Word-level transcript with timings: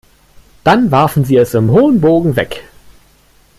Dann 0.63 0.89
warfen 0.89 1.25
sie 1.25 1.35
es 1.35 1.53
im 1.53 1.69
hohen 1.69 2.01
Bogen 2.01 2.35
weg. 2.35 2.63